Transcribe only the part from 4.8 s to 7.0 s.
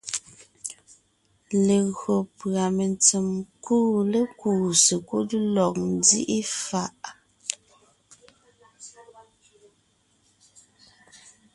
sekúd lɔg nzíʼi fàʼ,